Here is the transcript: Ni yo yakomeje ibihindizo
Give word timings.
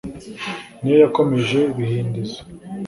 Ni 0.81 0.89
yo 0.91 0.97
yakomeje 1.03 1.59
ibihindizo 1.71 2.41